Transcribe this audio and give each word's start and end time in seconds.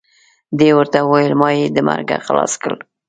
دې 0.59 0.69
ورته 0.77 0.97
وویل 1.01 1.33
ما 1.41 1.49
یې 1.57 1.65
د 1.75 1.77
مرګه 1.89 2.17
خلاص 2.25 2.53
کړ. 2.63 2.73